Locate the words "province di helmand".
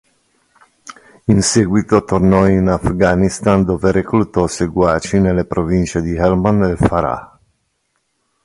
5.45-6.63